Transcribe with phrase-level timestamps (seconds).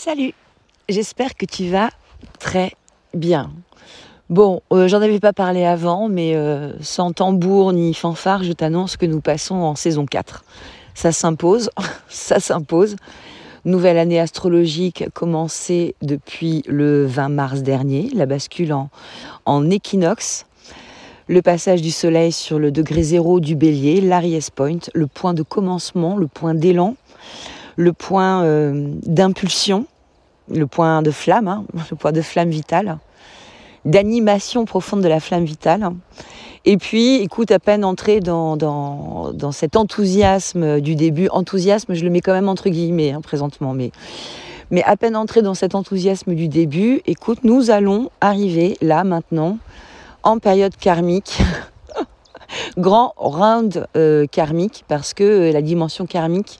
[0.00, 0.32] Salut,
[0.88, 1.90] j'espère que tu vas
[2.38, 2.70] très
[3.14, 3.50] bien.
[4.30, 8.96] Bon, euh, j'en avais pas parlé avant, mais euh, sans tambour ni fanfare, je t'annonce
[8.96, 10.44] que nous passons en saison 4.
[10.94, 11.70] Ça s'impose,
[12.08, 12.94] ça s'impose.
[13.64, 18.90] Nouvelle année astrologique commencée depuis le 20 mars dernier, la bascule en,
[19.46, 20.46] en équinoxe.
[21.26, 25.42] Le passage du soleil sur le degré zéro du bélier, l'Aries Point, le point de
[25.42, 26.94] commencement, le point d'élan
[27.78, 29.86] le point euh, d'impulsion,
[30.52, 32.98] le point de flamme, hein, le point de flamme vitale,
[33.84, 35.88] d'animation profonde de la flamme vitale.
[36.64, 38.58] Et puis, écoute, à peine entré dans,
[39.52, 43.92] cet enthousiasme du début, enthousiasme, je le mets quand même entre guillemets hein, présentement, mais,
[44.72, 49.58] mais à peine entré dans cet enthousiasme du début, écoute, nous allons arriver là maintenant
[50.24, 51.38] en période karmique.
[52.76, 56.58] grand round euh, karmique parce que euh, la dimension karmique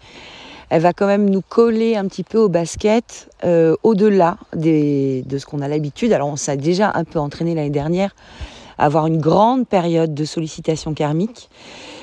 [0.70, 5.46] elle va quand même nous coller un petit peu au basket euh, au-delà de ce
[5.46, 6.12] qu'on a l'habitude.
[6.12, 8.15] Alors on s'est déjà un peu entraîné l'année dernière
[8.76, 11.48] à avoir une grande période de sollicitation karmique.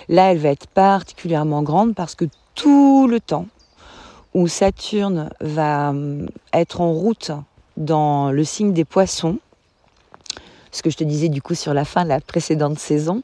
[0.09, 3.47] Là, elle va être particulièrement grande parce que tout le temps
[4.33, 7.31] où Saturne va euh, être en route
[7.77, 9.39] dans le signe des poissons,
[10.71, 13.21] ce que je te disais du coup sur la fin de la précédente saison,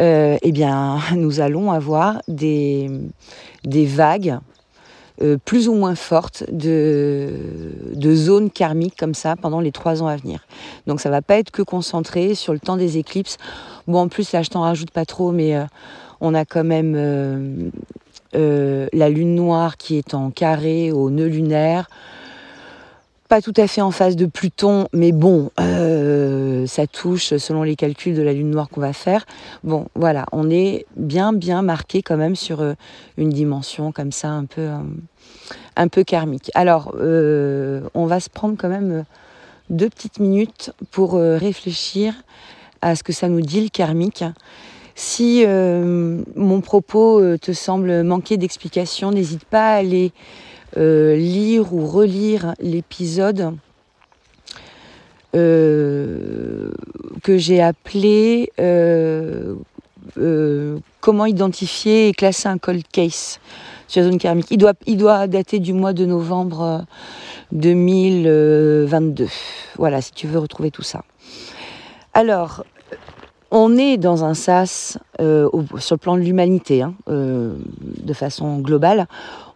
[0.00, 2.90] euh, eh bien, nous allons avoir des
[3.64, 4.38] vagues
[5.22, 7.30] euh, plus ou moins forte de,
[8.14, 10.44] zones karmiques comme ça pendant les trois ans à venir.
[10.86, 13.38] Donc ça va pas être que concentré sur le temps des éclipses.
[13.86, 15.64] Bon, en plus, là, je t'en rajoute pas trop, mais euh,
[16.20, 16.94] on a quand même
[18.34, 21.88] euh, la lune noire qui est en carré au nœud lunaire
[23.28, 25.50] pas tout à fait en face de Pluton, mais bon,
[26.66, 29.26] ça touche selon les calculs de la lune noire qu'on va faire.
[29.64, 32.74] Bon, voilà, on est bien, bien marqué quand même sur euh,
[33.16, 34.78] une dimension comme ça, un peu, euh,
[35.76, 36.50] un peu karmique.
[36.54, 39.04] Alors, on va se prendre quand même
[39.70, 42.14] deux petites minutes pour réfléchir
[42.82, 44.24] à ce que ça nous dit le karmique.
[44.94, 50.12] Si mon propos te semble manquer d'explication, n'hésite pas à aller
[50.76, 53.54] euh, lire ou relire l'épisode
[55.34, 56.70] euh,
[57.22, 59.54] que j'ai appelé euh,
[61.00, 63.38] Comment identifier et classer un cold case
[63.86, 64.46] sur la zone karmique.
[64.50, 66.84] Il doit, il doit dater du mois de novembre
[67.52, 69.28] 2022.
[69.76, 71.02] Voilà, si tu veux retrouver tout ça.
[72.14, 72.64] Alors,
[73.50, 79.06] on est dans un sas sur le plan de l'humanité, hein, de façon globale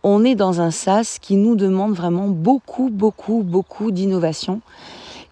[0.02, 4.60] on est dans un sas qui nous demande vraiment beaucoup, beaucoup, beaucoup d'innovation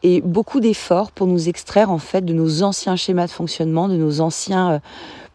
[0.02, 3.96] et beaucoup d'efforts pour nous extraire en fait de nos anciens schémas de fonctionnement, de
[3.96, 4.78] nos anciens euh,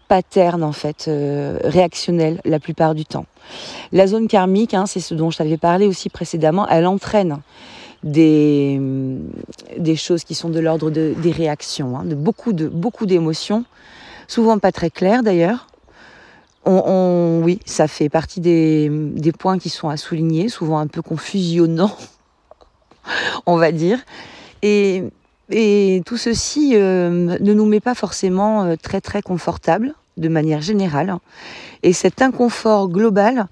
[0.08, 3.26] patterns en fait euh, réactionnels la plupart du temps.
[3.92, 7.40] La zone karmique, hein, c'est ce dont je t'avais parlé aussi précédemment, elle entraîne
[8.04, 8.80] des,
[9.78, 13.66] des choses qui sont de l'ordre de, des réactions, hein, de beaucoup de beaucoup d'émotions,
[14.28, 15.68] souvent pas très claires d'ailleurs,
[16.66, 18.90] on, oui, ça fait partie des,
[19.38, 21.96] points qui sont à souligner, souvent un peu confusionnants,
[23.46, 24.00] on va dire.
[24.64, 25.04] Et,
[26.06, 31.18] tout ceci euh, ne nous met pas forcément euh, très très confortable de manière générale.
[31.84, 33.48] Et cet inconfort global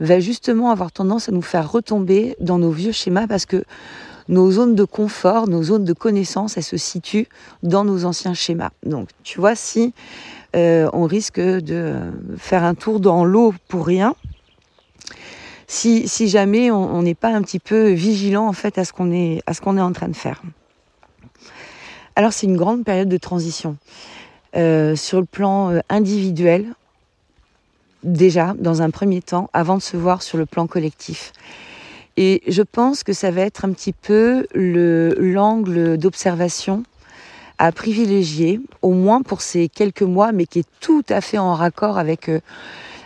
[0.00, 3.64] va justement avoir tendance à nous faire retomber dans nos vieux schémas parce que
[4.28, 7.28] nos zones de confort, nos zones de connaissance, elles se situent
[7.62, 8.70] dans nos anciens schémas.
[8.84, 9.92] Donc, tu vois, si
[10.56, 11.96] euh, on risque de
[12.38, 14.14] faire un tour dans l'eau pour rien.
[15.74, 19.42] Si, jamais on n'est pas un petit peu vigilant en fait à ce qu'on est,
[19.48, 20.40] en train de faire.
[22.14, 23.76] Alors c'est une grande période de transition.
[24.54, 26.74] Euh, sur le plan euh, individuel,
[28.04, 31.32] déjà, dans un premier temps, avant de se voir sur le plan collectif.
[32.16, 36.84] Et je pense que ça va être un petit peu l'angle d'observation
[37.58, 41.54] à privilégier, au moins pour ces quelques mois, mais qui est tout à fait en
[41.54, 42.38] raccord avec, euh,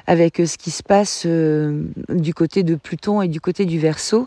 [0.08, 3.78] avec euh, ce qui se passe euh, du côté de Pluton et du côté du
[3.78, 4.26] Verseau.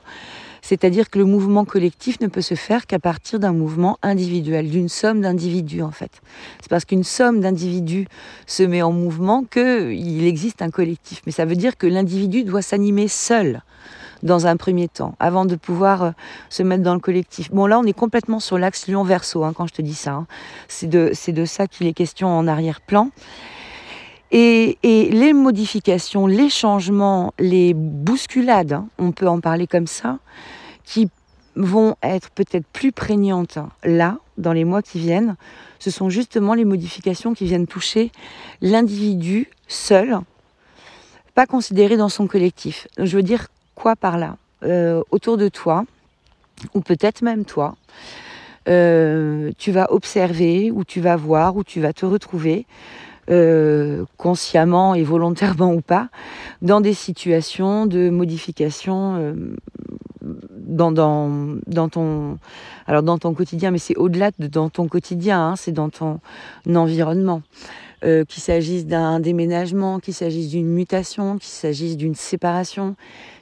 [0.62, 4.90] C'est-à-dire que le mouvement collectif ne peut se faire qu'à partir d'un mouvement individuel, d'une
[4.90, 6.11] somme d'individus en fait.
[6.61, 8.06] C'est parce qu'une somme d'individus
[8.46, 11.23] se met en mouvement qu'il existe un collectif.
[11.26, 13.64] Mais ça veut dire que l'individu doit s'animer seul
[14.22, 16.11] dans un premier temps, avant de pouvoir euh,
[16.50, 17.50] se mettre dans le collectif.
[17.52, 20.11] Bon, là, on est complètement sur l'axe Lion-Verso, hein, quand je te dis ça.
[20.11, 20.28] Hein.
[20.67, 23.09] C'est de, de ça qu'il est question en arrière-plan.
[24.34, 30.20] Et, les modifications, les changements, les bousculades, hein, on peut en parler comme ça,
[30.86, 31.10] qui
[31.56, 35.36] vont être peut-être plus prégnantes là, dans les mois qui viennent,
[35.80, 38.12] ce sont justement les modifications qui viennent toucher
[38.62, 40.20] l'individu seul,
[41.36, 42.88] pas considéré dans son collectif.
[42.98, 44.38] Je veux dire quoi par là?
[45.12, 45.86] Autour de toi,
[46.74, 47.76] ou peut-être même toi,
[48.66, 52.66] tu vas observer, ou tu vas voir, ou tu vas te retrouver
[53.29, 56.09] euh, consciemment et volontairement ou pas,
[56.64, 59.56] dans des situations de modification euh,
[60.22, 61.29] dans, dans,
[61.68, 62.40] dans, ton,
[62.88, 66.20] alors dans ton quotidien, mais c'est au-delà de dans ton quotidien, hein, c'est dans ton
[66.73, 67.44] environnement.
[68.03, 72.96] Euh, qu'il s'agisse d'un déménagement, qu'il s'agisse d'une mutation, qu'il s'agisse d'une séparation,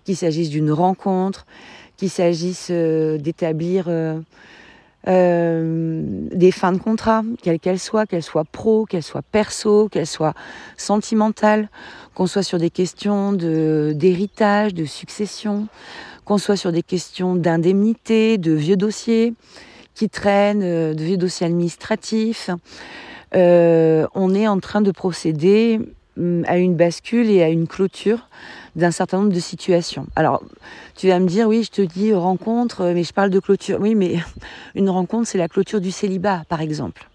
[0.03, 1.45] qu'il s'agisse d'une rencontre,
[1.95, 3.87] qu'il s'agisse d'établir
[5.07, 6.03] euh,
[6.33, 10.33] des fins de contrat, quelles qu'elles soient, qu'elles soient pro, qu'elles soient perso, qu'elles soient
[10.77, 11.69] sentimentales,
[12.15, 15.67] qu'on soit sur des questions d'héritage, de succession,
[16.25, 19.33] qu'on soit sur des questions d'indemnité, de vieux dossiers
[19.95, 22.49] qui traînent, euh, de vieux dossiers administratifs.
[23.35, 25.79] Euh, on est en train de procéder
[26.45, 28.27] à une bascule et à une clôture
[28.75, 30.07] d'un certain nombre de situations.
[30.15, 30.43] Alors,
[30.95, 33.79] tu vas me dire, oui, je te dis rencontre, mais je parle de clôture.
[33.79, 34.19] Oui, mais
[34.75, 37.09] une rencontre, c'est la clôture du célibat, par exemple,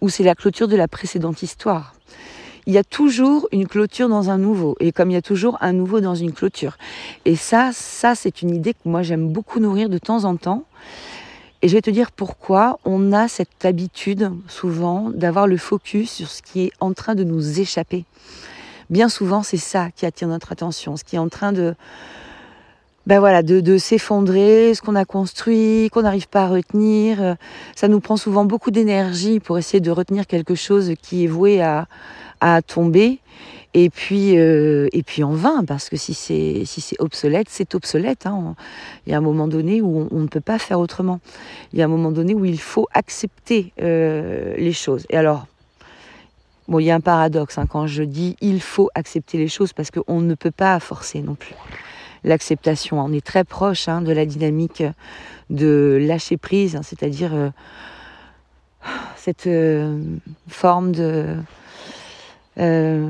[0.00, 1.94] ou c'est la clôture de la précédente histoire.
[2.66, 5.58] Il y a toujours une clôture dans un nouveau, et comme il y a toujours
[5.60, 6.76] un nouveau dans une clôture.
[7.24, 10.64] Et ça, ça, c'est une idée que moi j'aime beaucoup nourrir de temps en temps.
[11.62, 16.28] Et je vais te dire pourquoi on a cette habitude souvent d'avoir le focus sur
[16.28, 18.04] ce qui est en train de nous échapper
[18.92, 21.74] bien souvent, c'est ça qui attire notre attention, ce qui est en train de,
[23.06, 27.36] ben voilà, de, s'effondrer, ce qu'on a construit, qu'on n'arrive pas à retenir.
[27.74, 31.62] Ça nous prend souvent beaucoup d'énergie pour essayer de retenir quelque chose qui est voué
[31.62, 31.86] à,
[32.66, 33.18] tomber.
[33.74, 37.74] Et puis, euh, et puis en vain, parce que si c'est si c'est obsolète, c'est
[37.74, 38.26] obsolète.
[38.26, 38.54] Hein.
[39.06, 41.20] Il y a un moment donné où on, ne peut pas faire autrement.
[41.72, 45.06] Il y a un moment donné où il faut accepter euh, les choses.
[45.10, 45.46] Et alors,
[46.68, 49.72] Bon, il y a un paradoxe hein, quand je dis il faut accepter les choses
[49.72, 51.56] parce qu'on ne peut pas forcer non plus.
[52.22, 54.84] L'acceptation, on est très proche hein, de la dynamique
[55.50, 57.50] de lâcher prise, c'est-à-dire euh,
[59.16, 59.48] cette
[60.48, 61.36] forme de
[62.58, 63.08] euh,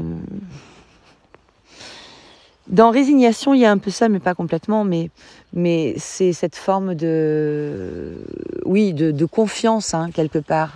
[2.69, 4.85] dans résignation, il y a un peu ça, mais pas complètement.
[4.85, 8.25] Mais, c'est cette forme de,
[8.65, 10.75] oui, de, confiance quelque part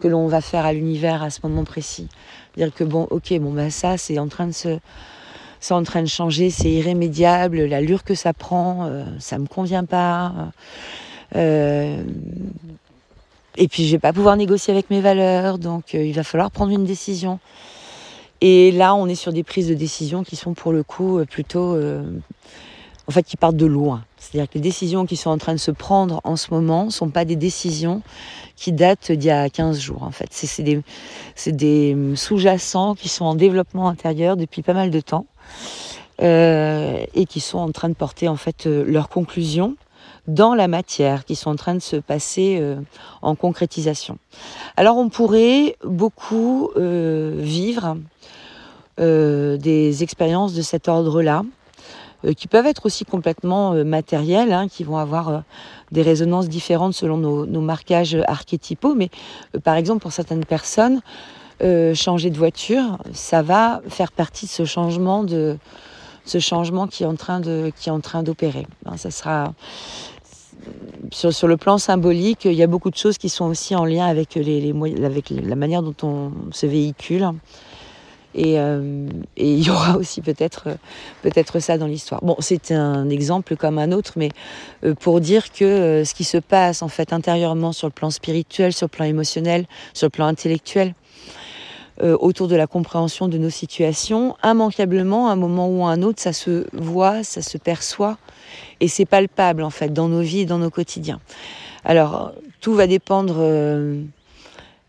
[0.00, 2.08] que l'on va faire à l'univers à ce moment précis.
[2.56, 4.78] Dire que bon, ok, bon bah ça c'est en train de se,
[5.60, 9.84] c'est en train de changer, c'est irrémédiable, l'allure que ça prend, euh, ça me convient
[9.84, 10.50] pas.
[11.36, 12.02] Euh,
[13.56, 16.50] et puis je vais pas pouvoir négocier avec mes valeurs, donc euh, il va falloir
[16.50, 17.38] prendre une décision.
[18.44, 21.76] Et là, on est sur des prises de décision qui sont pour le coup plutôt,
[21.76, 24.04] en fait, qui partent de loin.
[24.22, 26.90] C'est-à-dire que les décisions qui sont en train de se prendre en ce moment ne
[26.90, 28.02] sont pas des décisions
[28.56, 30.28] qui datent d'il y a 15 jours en fait.
[30.30, 30.62] C'est
[31.52, 35.26] des, sous-jacents qui sont en développement intérieur depuis pas mal de temps
[36.22, 39.76] euh, et qui sont en train de porter en fait euh, leurs conclusions
[40.28, 42.76] dans la matière, qui sont en train de se passer euh,
[43.22, 44.18] en concrétisation.
[44.76, 47.96] Alors on pourrait beaucoup vivre
[48.98, 51.42] des expériences de cet ordre-là,
[52.36, 55.42] qui peuvent être aussi complètement matérielles, hein, qui vont avoir
[55.92, 58.94] des résonances différentes selon nos, marquages archétypaux.
[58.94, 59.10] Mais
[59.54, 61.00] euh, par exemple, pour certaines personnes,
[61.62, 65.58] euh, changer de voiture, ça va faire partie de ce changement de
[66.24, 68.66] ce changement qui est en train de qui est en train d'opérer.
[68.86, 69.52] Hein, ça sera
[71.10, 74.06] sur, le plan symbolique, il y a beaucoup de choses qui sont aussi en lien
[74.06, 74.72] avec les
[75.04, 77.28] avec la manière dont on se véhicule.
[78.38, 80.68] Euh, et, il y aura aussi peut-être
[81.22, 82.22] peut-être ça dans l'histoire.
[82.22, 84.30] Bon, c'est un exemple comme un autre, mais
[84.84, 88.10] euh, pour dire que euh, ce qui se passe en fait intérieurement sur le plan
[88.10, 90.94] spirituel, sur le plan émotionnel, sur le plan intellectuel,
[92.00, 96.20] autour de la compréhension de nos situations, immanquablement, à un moment ou à un autre,
[96.20, 98.18] ça se voit, ça se perçoit,
[98.80, 101.20] et c'est palpable en fait dans nos vies dans nos quotidiens.
[101.84, 103.36] Alors, tout va dépendre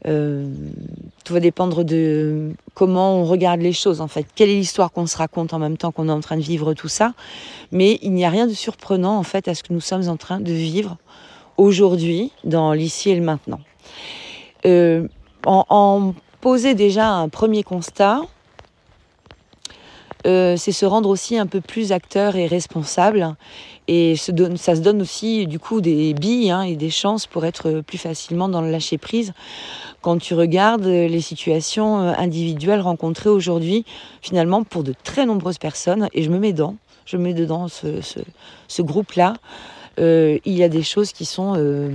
[0.06, 0.46] euh,
[1.24, 4.26] tout va dépendre de comment on regarde les choses en fait.
[4.36, 6.74] Quelle est l'histoire qu'on se raconte en même temps qu'on est en train de vivre
[6.74, 7.14] tout ça.
[7.72, 10.18] Mais il n'y a rien de surprenant en fait à ce que nous sommes en
[10.18, 10.98] train de vivre
[11.58, 13.60] aujourd'hui dans l'ici et le maintenant.
[14.66, 15.08] Euh,
[15.46, 18.22] en, en, poser déjà un premier constat,
[20.26, 23.36] euh, c'est se rendre aussi un peu plus acteur et responsable.
[23.88, 27.82] Et ça se donne aussi du coup des billes hein, et des chances pour être
[27.82, 29.34] plus facilement dans le lâcher prise.
[30.02, 33.86] Quand tu regardes les situations euh, individuelles rencontrées aujourd'hui,
[34.22, 36.76] finalement pour de très nombreuses personnes, et je me mets dedans,
[37.06, 39.36] je me mets dedans ce, groupe-là,
[40.00, 41.92] euh, il y a des choses qui sont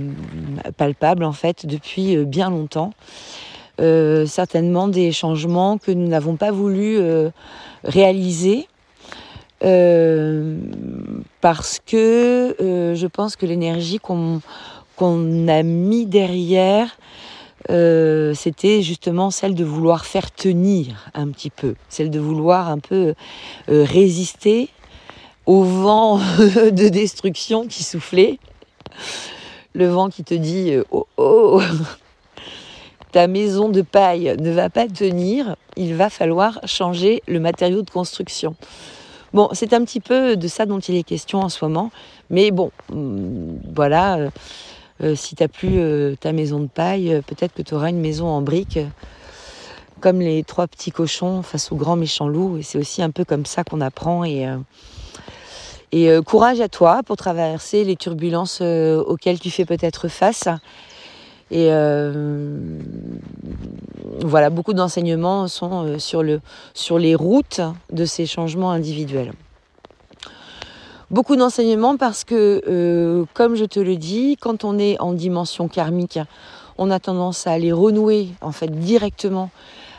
[0.77, 2.93] palpables en fait depuis bien longtemps.
[4.25, 6.99] Certainement des changements que nous n'avons pas voulu
[7.83, 8.67] réaliser.
[11.41, 14.41] Parce que je pense que l'énergie qu'on
[14.95, 16.97] qu'on a mis derrière,
[17.67, 23.13] c'était justement celle de vouloir faire tenir un petit peu, celle de vouloir un peu
[23.67, 24.69] résister
[25.45, 28.37] au vent de destruction qui soufflait,
[29.73, 31.61] le vent qui te dit oh oh
[33.11, 37.89] ta maison de paille ne va pas tenir, il va falloir changer le matériau de
[37.89, 38.55] construction.
[39.33, 41.91] Bon, c'est un petit peu de ça dont il est question en ce moment,
[42.29, 44.29] mais bon, mm, voilà, euh,
[45.03, 47.99] euh, si tu n'as plus euh, ta maison de paille, peut-être que tu auras une
[47.99, 48.79] maison en briques,
[49.99, 53.23] comme les trois petits cochons face au grand méchant loup, et c'est aussi un peu
[53.23, 54.47] comme ça qu'on apprend, et,
[55.91, 60.47] et courage à toi pour traverser les turbulences auxquelles tu fais peut-être face.
[61.51, 62.79] Et euh,
[64.21, 66.41] voilà, beaucoup d'enseignements sont euh, sur, le,
[66.73, 69.33] sur les routes de ces changements individuels.
[71.09, 75.67] Beaucoup d'enseignements parce que, euh, comme je te le dis, quand on est en dimension
[75.67, 76.19] karmique,
[76.77, 79.49] on a tendance à aller renouer en fait directement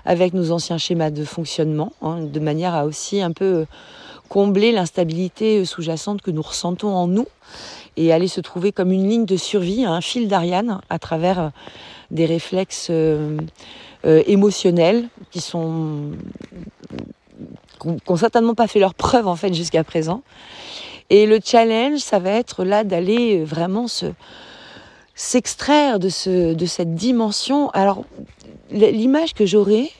[0.04, 3.66] avec nos anciens schémas de fonctionnement, hein, de manière à aussi un peu
[4.28, 7.26] combler l'instabilité sous-jacente que nous ressentons en nous
[8.00, 11.48] et aller se trouver comme une ligne de survie, un fil d'Ariane à travers euh,
[12.10, 13.36] des réflexes euh,
[14.06, 16.12] euh, émotionnels qui sont
[17.84, 20.22] n'ont certainement pas fait leur preuve en fait jusqu'à présent.
[21.10, 24.06] Et le challenge, ça va être là d'aller vraiment se
[25.14, 27.68] s'extraire de ce de cette dimension.
[27.70, 28.04] Alors
[28.70, 29.90] l'image que j'aurais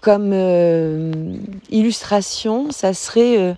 [0.00, 0.32] comme
[1.70, 3.54] illustration, ça serait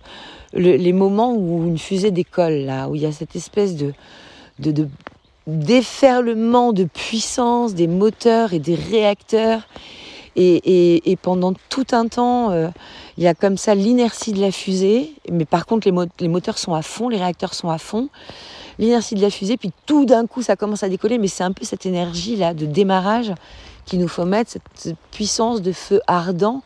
[0.54, 3.92] les moments où une fusée décolle, là, où il y a cette espèce de,
[4.58, 4.88] de,
[5.46, 9.62] déferlement de puissance des moteurs et des réacteurs.
[10.34, 12.68] Et, et, pendant tout un temps, euh,
[13.18, 16.72] il y a comme ça l'inertie de la fusée, mais par contre les, moteurs sont
[16.72, 18.08] à fond, les réacteurs sont à fond.
[18.78, 21.52] L'inertie de la fusée, puis tout d'un coup ça commence à décoller, mais c'est un
[21.52, 23.34] peu cette énergie là de démarrage
[23.84, 26.62] qui nous faut mettre, cette puissance de feu ardent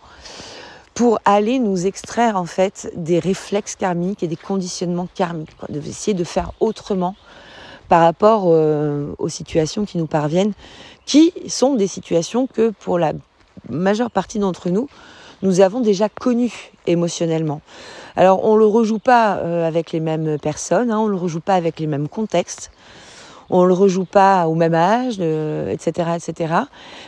[0.96, 5.78] pour aller nous extraire en fait des réflexes karmiques et des conditionnements karmiques, quoi, de
[5.78, 7.14] essayer de faire autrement
[7.90, 10.54] par rapport euh, aux situations qui nous parviennent,
[11.04, 13.12] qui sont des situations que pour la
[13.68, 14.88] majeure partie d'entre nous,
[15.42, 17.60] nous avons déjà connues émotionnellement.
[18.16, 21.18] Alors on ne le rejoue pas euh, avec les mêmes personnes, hein, on ne le
[21.18, 22.70] rejoue pas avec les mêmes contextes,
[23.50, 26.54] on ne le rejoue pas au même âge, etc., euh, etc.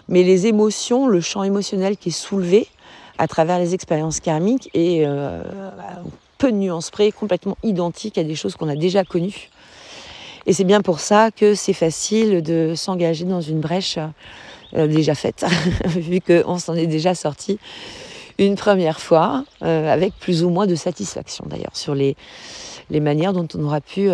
[0.08, 2.68] Mais les émotions, le champ émotionnel qui est soulevé,
[3.18, 5.42] à travers les expériences karmiques et euh,
[6.38, 9.50] peu de nuances près, complètement identiques à des choses qu'on a déjà connues.
[10.46, 13.98] Et c'est bien pour ça que c'est facile de s'engager dans une brèche
[14.74, 15.44] euh, déjà faite,
[15.86, 17.58] vu qu'on s'en est déjà sorti
[18.38, 22.16] une première fois, euh, avec plus ou moins de satisfaction d'ailleurs, sur les,
[22.88, 24.10] les manières dont on aura pu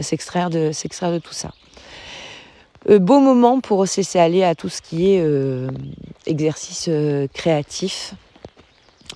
[0.00, 0.70] s'extraire de,
[1.18, 1.50] tout ça.
[2.88, 5.22] beau moment pour se laisser aller à tout ce qui est
[6.24, 6.88] exercice
[7.34, 8.14] créatif,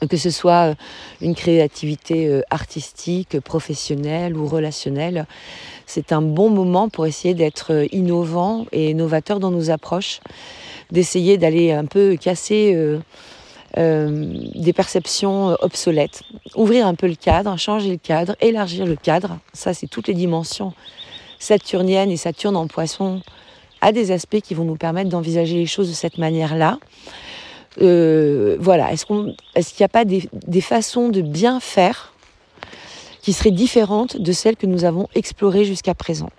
[0.09, 0.75] que ce soit euh,
[1.21, 5.27] une créativité euh, artistique, professionnelle ou relationnelle.
[5.87, 10.21] C'est un bon moment pour essayer d'être euh, innovant et novateur dans nos approches,
[10.91, 12.77] d'essayer d'aller un peu casser
[13.75, 16.23] des perceptions obsolètes,
[16.55, 19.39] ouvrir un peu le cadre, changer le cadre, élargir le cadre.
[19.55, 20.75] Ça, c'est toutes les dimensions
[21.39, 23.23] saturniennes et Saturne en poisson
[23.81, 26.79] a des aspects qui vont nous permettre d'envisager les choses de cette manière-là.
[27.81, 29.35] Euh, voilà, est-ce qu'il
[29.81, 32.13] n'y a pas des, façons de bien faire
[33.23, 36.31] qui seraient différentes de celles que nous avons explorées jusqu'à présent?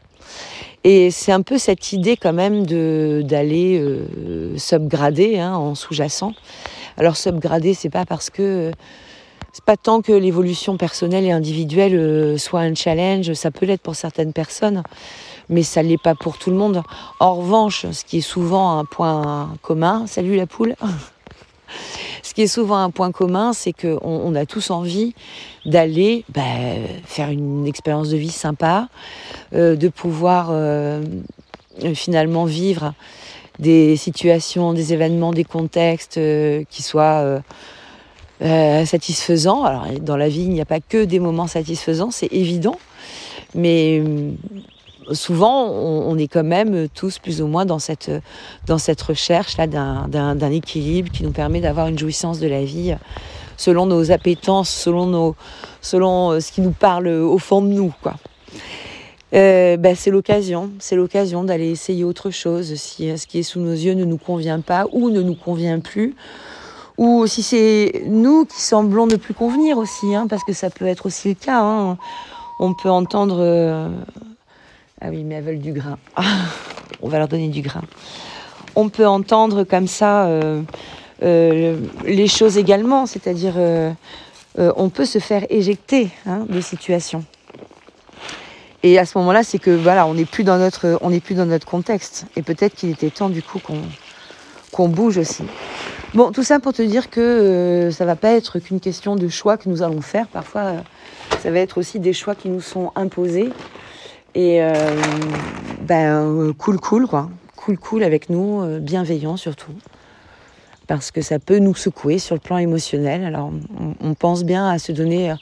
[0.83, 6.33] Et c'est un peu cette idée quand même d'aller euh, subgrader hein, en sous-jacent.
[6.97, 8.71] Alors subgrader, c'est pas parce que
[9.53, 13.83] c'est pas tant que l'évolution personnelle et individuelle euh, soit un challenge, ça peut l'être
[13.83, 14.81] pour certaines personnes,
[15.47, 16.81] mais ça l'est pas pour tout le monde.
[17.19, 20.75] En revanche, ce qui est souvent un point commun, salut la poule,
[22.21, 25.13] ce qui est souvent un point commun, c'est qu'on on a tous envie
[25.65, 26.41] d'aller bah,
[27.05, 28.87] faire une expérience de vie sympa,
[29.53, 31.03] euh, de pouvoir euh,
[31.93, 32.93] finalement vivre
[33.59, 37.41] des situations, des événements, des contextes euh, qui soient
[38.41, 39.63] satisfaisants.
[39.63, 42.77] Alors dans la vie, il n'y a pas que des moments satisfaisants, c'est évident,
[43.55, 44.03] mais
[45.11, 48.11] souvent, on, est quand même tous plus ou moins dans cette,
[48.65, 52.95] dans cette recherche là d'un équilibre qui nous permet d'avoir une jouissance de la vie
[53.57, 55.35] selon nos appétences, selon, nos,
[55.81, 57.93] selon euh, ce qui nous parle au fond de nous.
[58.01, 58.15] Quoi.
[59.33, 63.59] Euh, ben, c'est l'occasion, c'est l'occasion d'aller essayer autre chose si ce qui est sous
[63.59, 66.15] nos yeux ne nous convient pas ou ne nous convient plus
[66.97, 70.85] ou si c'est nous qui semblons ne plus convenir aussi, hein, parce que ça peut
[70.85, 71.61] être aussi le cas.
[71.61, 71.97] Hein.
[72.59, 73.37] On peut entendre...
[73.39, 73.89] Euh,
[75.03, 75.97] ah oui, mais elles veulent du grain.
[77.01, 77.83] on va leur donner du grain.
[78.75, 80.61] On peut entendre comme ça euh,
[81.21, 83.55] euh, les choses également, c'est-à-dire
[84.57, 87.25] on peut se faire éjecter hein, des situations.
[88.83, 91.35] Et à ce moment-là, c'est que voilà, on n'est plus dans notre, on n'est plus
[91.35, 92.25] dans notre contexte.
[92.35, 93.59] Et peut-être qu'il était temps du coup
[94.71, 95.43] qu'on bouge aussi.
[96.13, 99.27] Bon, tout ça pour te dire que euh, ça va pas être qu'une question de
[99.29, 100.27] choix que nous allons faire.
[100.27, 100.79] Parfois, euh,
[101.41, 103.49] ça va être aussi des choix qui nous sont imposés.
[104.35, 104.73] Et euh,
[105.81, 107.29] ben, cool, cool, quoi.
[107.55, 109.71] Cool, cool avec nous, bienveillant surtout.
[110.87, 113.23] Parce que ça peut nous secouer sur le plan émotionnel.
[113.23, 113.51] Alors,
[114.01, 115.33] on, pense bien à se donner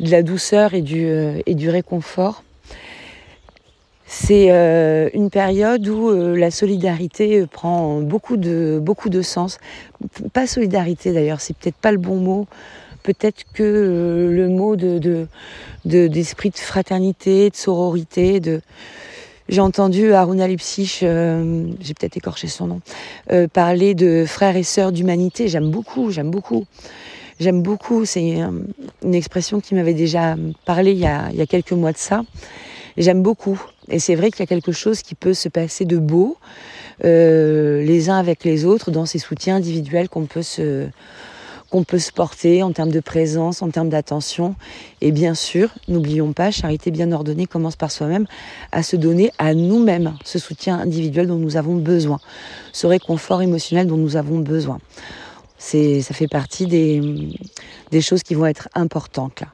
[0.00, 1.06] de la douceur et du,
[1.46, 2.42] et du réconfort
[4.06, 9.58] c'est euh, une période où euh, la solidarité euh, prend beaucoup de, beaucoup de sens.
[10.32, 12.46] Pas solidarité d'ailleurs, c'est peut-être pas le bon mot.
[13.04, 15.28] Peut-être que le mot de,
[15.84, 18.60] d'esprit de, fraternité, de sororité, de,
[19.48, 22.80] j'ai entendu Aruna Lipsich, j'ai peut-être écorché son nom,
[23.52, 25.48] parler de frères et sœurs d'humanité.
[25.48, 26.64] J'aime beaucoup, j'aime beaucoup.
[27.40, 28.04] J'aime beaucoup.
[28.04, 28.38] C'est
[29.02, 31.98] une expression qui m'avait déjà parlé il y a, il y a quelques mois de
[31.98, 32.22] ça.
[32.96, 33.60] J'aime beaucoup.
[33.88, 36.36] Et c'est vrai qu'il y a quelque chose qui peut se passer de beau
[37.04, 40.86] euh, les uns avec les autres dans ces soutiens individuels qu'on peut se
[41.74, 44.54] qu'on peut se porter en termes de présence, en termes d'attention.
[45.00, 48.26] Et bien sûr, n'oublions pas, charité bien ordonnée commence par soi-même,
[48.70, 52.20] à se donner à nous-mêmes ce soutien individuel dont nous avons besoin,
[52.72, 54.78] ce réconfort émotionnel dont nous avons besoin
[55.58, 59.44] ça fait partie des, choses qui vont être importantes.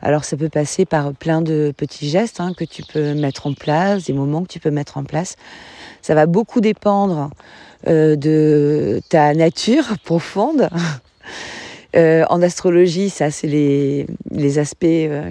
[0.00, 3.54] Alors ça peut passer par plein de petits gestes hein, que tu peux mettre en
[3.54, 5.36] place, des moments que tu peux mettre en place.
[6.00, 7.30] Ça va beaucoup dépendre
[7.86, 10.68] euh, de ta nature profonde.
[11.94, 15.30] Euh, en astrologie, ça c'est les, aspects euh,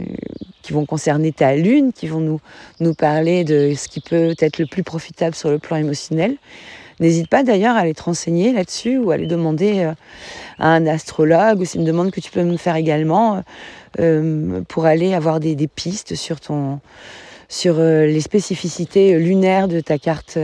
[0.62, 2.40] qui vont concerner ta lune, qui vont nous,
[2.80, 6.36] nous parler de ce qui peut être le plus profitable sur le plan émotionnel.
[7.00, 9.94] N'hésite pas d'ailleurs à aller te renseigner là-dessus ou à aller demander euh,
[10.60, 13.44] à un astrologue ou c'est une demande que tu peux me faire également
[14.70, 16.80] pour aller avoir des, pistes sur ton
[17.50, 20.38] sur les spécificités lunaires de ta carte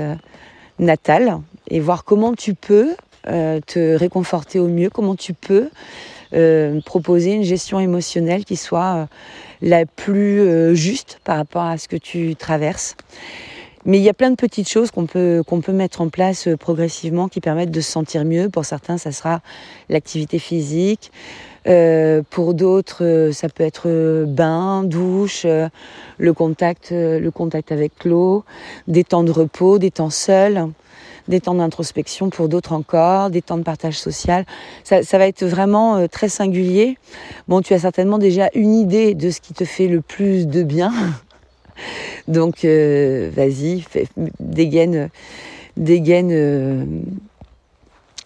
[0.79, 2.95] natale et voir comment tu peux
[3.27, 5.69] te réconforter au mieux, comment tu peux
[6.85, 9.07] proposer une gestion émotionnelle qui soit
[9.61, 12.95] la plus juste par rapport à ce que tu traverses.
[13.87, 17.29] Mais il y a plein de petites choses qu'on peut, mettre en place euh, progressivement
[17.29, 18.49] qui permettent de se sentir mieux.
[18.49, 19.39] Pour certains, ça sera
[19.87, 21.09] l'activité physique.
[21.67, 25.45] Euh, pour d'autres, euh, ça peut être bain, douche,
[26.17, 28.43] le contact, le contact avec l'eau,
[28.89, 30.67] des temps de repos, des temps seuls,
[31.27, 34.45] des temps d'introspection pour d'autres encore, des temps de partage social.
[34.83, 36.97] Ça, va être vraiment très singulier.
[37.47, 40.63] Bon, tu as certainement déjà une idée de ce qui te fait le plus de
[40.63, 40.91] bien.
[42.27, 43.85] Donc, euh, vas-y,
[44.39, 45.09] dégaine,
[45.77, 46.85] dégaine, euh,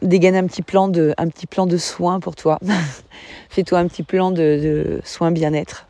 [0.02, 2.60] dégaine un petit plan de, un petit plan de soins pour toi.
[3.50, 5.88] Fais-toi un petit plan de, soins bien-être.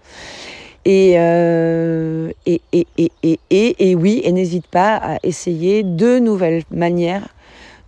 [0.88, 2.11] Euh,
[2.46, 7.28] et, et, oui, et n'hésite pas à essayer de nouvelles manières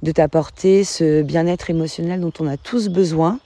[0.04, 3.40] de t'apporter ce bien-être émotionnel dont on a tous besoin.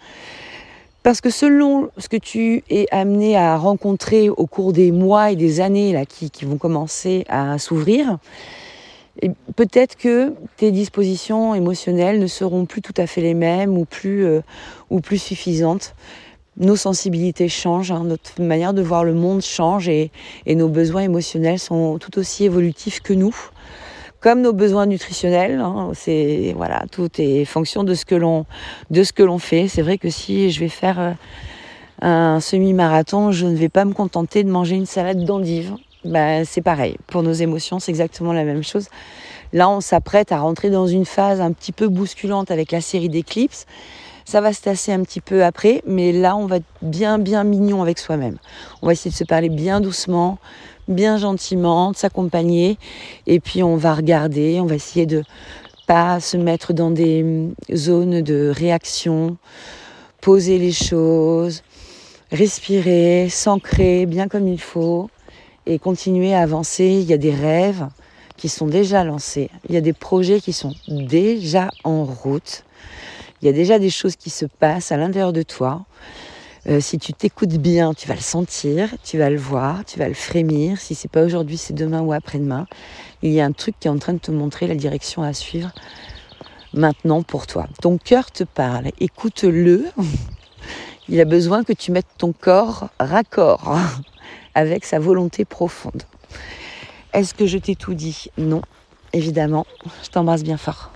[1.04, 5.36] Parce que selon ce que tu es amené à rencontrer au cours des mois et
[5.36, 8.18] des années là, qui, vont commencer à s'ouvrir,
[9.56, 14.26] peut-être que tes dispositions émotionnelles ne seront plus tout à fait les mêmes ou plus,
[14.26, 14.42] euh,
[14.90, 15.96] ou plus suffisantes.
[16.58, 20.12] Nos sensibilités changent, hein, notre manière de voir le monde change et
[20.48, 23.36] nos besoins émotionnels sont tout aussi évolutifs que nous
[24.20, 25.60] comme nos besoins nutritionnels.
[25.60, 28.46] Hein, c'est voilà, tout est fonction de ce que l'on
[28.90, 29.68] de ce que l'on fait.
[29.68, 31.12] C'est vrai que si je vais faire euh,
[32.02, 35.76] un semi-marathon, je ne vais pas me contenter de manger une salade d'endives.
[36.06, 36.98] Ben, c'est pareil.
[37.08, 38.88] Pour nos émotions, c'est exactement la même chose.
[39.54, 43.10] Là, on s'apprête à rentrer dans une phase un petit peu bousculante avec la série
[43.10, 43.66] d'éclipses.
[44.28, 47.46] Ça va se tasser un petit peu après, mais là, on va être bien, bien
[47.46, 48.36] mignon avec soi-même.
[48.82, 50.38] On va essayer de se parler bien doucement,
[50.90, 52.78] bien gentiment, de s'accompagner.
[53.26, 55.24] Et puis on va regarder, on va essayer de
[55.88, 59.38] pas se mettre dans des zones de réaction,
[60.20, 61.64] poser les choses,
[62.30, 65.10] respirer, s'ancrer bien comme il faut
[65.66, 66.84] et continuer à avancer.
[66.84, 67.88] Il y a des rêves
[68.36, 72.66] qui sont déjà lancés, il y a des projets qui sont déjà en route,
[73.42, 75.86] il y a déjà des choses qui se passent à l'intérieur de toi.
[76.68, 80.08] Euh, si tu t'écoutes bien, tu vas le sentir, tu vas le voir, tu vas
[80.08, 80.80] le frémir.
[80.80, 82.68] Si c'est pas aujourd'hui, c'est demain ou après-demain.
[83.22, 85.34] Il y a un truc qui est en train de te montrer la direction à
[85.34, 85.72] suivre
[86.74, 87.68] maintenant pour toi.
[87.82, 89.86] Ton cœur te parle, écoute-le.
[91.10, 93.78] Il a besoin que tu mettes ton corps raccord
[94.56, 96.04] avec sa volonté profonde.
[97.14, 98.28] Est-ce que je t'ai tout dit?
[98.38, 98.62] Non,
[99.14, 99.66] évidemment.
[100.04, 100.92] Je t'embrasse bien fort.